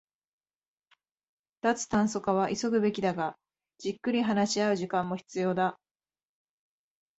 [1.61, 3.37] 脱炭素化は急ぐべきだが、
[3.77, 5.79] じっくり話し合う時間も必要だ